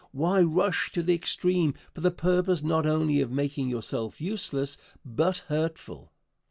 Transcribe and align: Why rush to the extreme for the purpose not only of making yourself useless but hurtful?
Why 0.13 0.41
rush 0.41 0.91
to 0.93 1.03
the 1.03 1.13
extreme 1.13 1.75
for 1.93 2.01
the 2.01 2.09
purpose 2.09 2.63
not 2.63 2.87
only 2.87 3.21
of 3.21 3.29
making 3.31 3.69
yourself 3.69 4.19
useless 4.19 4.79
but 5.05 5.43
hurtful? 5.47 6.11